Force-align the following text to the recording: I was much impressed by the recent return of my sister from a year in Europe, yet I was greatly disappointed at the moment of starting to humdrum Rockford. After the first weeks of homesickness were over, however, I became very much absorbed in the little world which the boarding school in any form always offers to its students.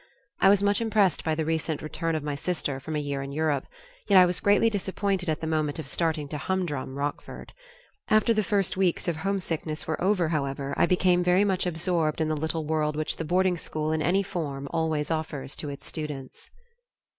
I 0.39 0.49
was 0.49 0.63
much 0.63 0.81
impressed 0.81 1.23
by 1.23 1.35
the 1.35 1.45
recent 1.45 1.83
return 1.83 2.15
of 2.15 2.23
my 2.23 2.33
sister 2.33 2.79
from 2.79 2.95
a 2.95 2.99
year 2.99 3.21
in 3.21 3.31
Europe, 3.31 3.67
yet 4.07 4.17
I 4.19 4.25
was 4.25 4.39
greatly 4.39 4.67
disappointed 4.67 5.29
at 5.29 5.41
the 5.41 5.45
moment 5.45 5.77
of 5.77 5.85
starting 5.87 6.27
to 6.29 6.39
humdrum 6.39 6.95
Rockford. 6.97 7.53
After 8.09 8.33
the 8.33 8.41
first 8.41 8.75
weeks 8.75 9.07
of 9.07 9.17
homesickness 9.17 9.85
were 9.85 10.03
over, 10.03 10.29
however, 10.29 10.73
I 10.75 10.87
became 10.87 11.23
very 11.23 11.43
much 11.43 11.67
absorbed 11.67 12.19
in 12.19 12.29
the 12.29 12.35
little 12.35 12.65
world 12.65 12.95
which 12.95 13.17
the 13.17 13.25
boarding 13.25 13.57
school 13.57 13.91
in 13.91 14.01
any 14.01 14.23
form 14.23 14.67
always 14.71 15.11
offers 15.11 15.55
to 15.57 15.69
its 15.69 15.85
students. 15.85 16.49